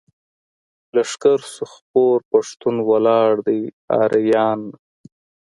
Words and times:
لښکر 0.95 1.39
شو 1.53 1.65
خپور 1.73 2.17
پښتون 2.31 2.75
ولاړ 2.89 3.31
دی 3.47 3.61
اریان. 4.01 4.61